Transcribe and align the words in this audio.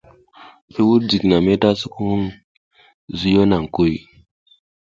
I 0.77 0.79
wuɗ 0.87 0.99
jiginami 1.09 1.53
ta 1.61 1.69
sukumuŋ, 1.79 2.21
zuyo 3.17 3.43
naŋ 3.49 3.63
kuy. 3.75 3.93